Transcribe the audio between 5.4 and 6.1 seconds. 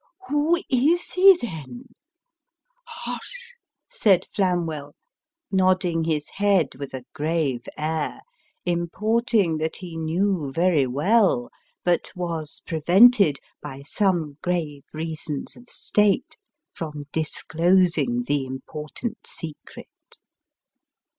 nodding